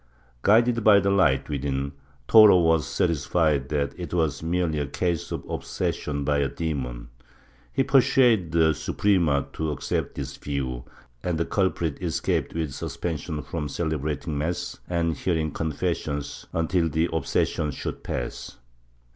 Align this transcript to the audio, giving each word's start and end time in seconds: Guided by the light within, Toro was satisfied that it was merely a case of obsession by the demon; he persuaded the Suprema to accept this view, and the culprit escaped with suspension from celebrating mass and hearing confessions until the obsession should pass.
Guided 0.41 0.83
by 0.83 0.99
the 0.99 1.11
light 1.11 1.47
within, 1.47 1.91
Toro 2.27 2.57
was 2.57 2.87
satisfied 2.87 3.69
that 3.69 3.93
it 3.99 4.15
was 4.15 4.41
merely 4.41 4.79
a 4.79 4.87
case 4.87 5.31
of 5.31 5.43
obsession 5.47 6.23
by 6.23 6.39
the 6.39 6.47
demon; 6.49 7.09
he 7.71 7.83
persuaded 7.83 8.51
the 8.51 8.73
Suprema 8.73 9.45
to 9.53 9.69
accept 9.69 10.15
this 10.15 10.37
view, 10.37 10.85
and 11.21 11.37
the 11.37 11.45
culprit 11.45 12.01
escaped 12.01 12.55
with 12.55 12.73
suspension 12.73 13.43
from 13.43 13.69
celebrating 13.69 14.35
mass 14.39 14.79
and 14.89 15.17
hearing 15.17 15.51
confessions 15.51 16.47
until 16.51 16.89
the 16.89 17.07
obsession 17.13 17.69
should 17.69 18.03
pass. 18.03 18.57